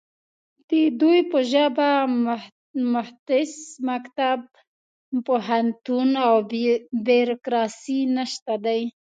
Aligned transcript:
د 0.69 0.71
دوی 1.01 1.19
په 1.31 1.39
ژبه 1.51 1.89
مختص 2.93 3.51
مکتب، 3.87 4.39
پوهنتون 5.27 6.09
او 6.27 6.35
بیرکراسي 7.05 7.99
نشته 8.17 8.53
دی 8.65 8.81